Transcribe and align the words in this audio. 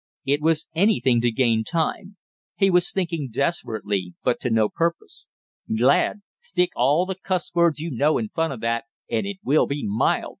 It 0.25 0.41
was 0.41 0.67
anything 0.73 1.21
to 1.21 1.29
gain 1.31 1.63
time, 1.63 2.17
he 2.57 2.71
was 2.71 2.89
thinking 2.91 3.29
desperately 3.31 4.15
but 4.23 4.39
to 4.39 4.49
no 4.49 4.67
purpose. 4.67 5.27
"Glad! 5.77 6.23
Stick 6.39 6.71
all 6.75 7.05
the 7.05 7.13
cuss 7.13 7.51
words 7.53 7.79
you 7.81 7.91
know 7.91 8.17
in 8.17 8.29
front 8.29 8.51
of 8.53 8.61
that 8.61 8.85
and 9.11 9.27
it 9.27 9.37
will 9.43 9.67
be 9.67 9.85
mild!" 9.85 10.29